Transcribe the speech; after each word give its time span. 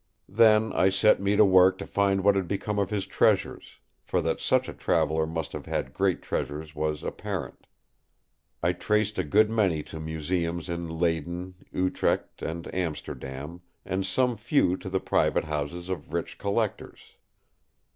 Then 0.29 0.73
I 0.73 0.89
set 0.89 1.21
me 1.21 1.35
to 1.35 1.45
work 1.45 1.77
to 1.77 1.85
find 1.85 2.23
what 2.23 2.35
had 2.35 2.47
become 2.47 2.79
of 2.79 2.89
his 2.89 3.05
treasures; 3.05 3.77
for 4.01 4.19
that 4.23 4.39
such 4.41 4.67
a 4.67 4.73
traveller 4.73 5.27
must 5.27 5.53
have 5.53 5.67
had 5.67 5.93
great 5.93 6.23
treasures 6.23 6.73
was 6.73 7.03
apparent. 7.03 7.67
I 8.63 8.73
traced 8.73 9.19
a 9.19 9.23
good 9.23 9.51
many 9.51 9.83
to 9.83 9.99
museums 9.99 10.69
in 10.69 10.89
Leyden, 10.89 11.53
Utrecht, 11.71 12.41
and 12.41 12.67
Amsterdam; 12.73 13.61
and 13.85 14.03
some 14.03 14.37
few 14.37 14.75
to 14.77 14.89
the 14.89 14.99
private 14.99 15.43
houses 15.45 15.87
of 15.87 16.11
rich 16.15 16.39
collectors. 16.39 17.01